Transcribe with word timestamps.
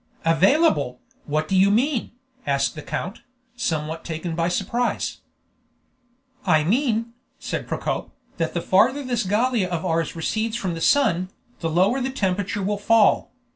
"Available! 0.25 0.99
What 1.27 1.47
do 1.47 1.55
you 1.55 1.69
mean?" 1.69 2.09
asked 2.47 2.73
the 2.73 2.81
count, 2.81 3.21
somewhat 3.55 4.03
taken 4.03 4.33
by 4.33 4.47
surprise. 4.47 5.19
"I 6.43 6.63
mean," 6.63 7.13
said 7.37 7.67
Procope, 7.67 8.09
"that 8.37 8.55
the 8.55 8.61
farther 8.61 9.03
this 9.03 9.21
Gallia 9.21 9.69
of 9.69 9.85
ours 9.85 10.15
recedes 10.15 10.55
from 10.55 10.73
the 10.73 10.81
sun, 10.81 11.29
the 11.59 11.69
lower 11.69 12.01
the 12.01 12.09
temperature 12.09 12.63
will 12.63 12.79
fall. 12.79 13.31